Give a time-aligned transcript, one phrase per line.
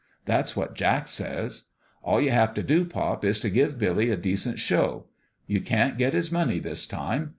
[0.25, 1.65] That's what Jack says.
[2.01, 5.05] All you have to do, pop, is to give Billy a decent show.
[5.45, 7.29] You can't get his money, this time.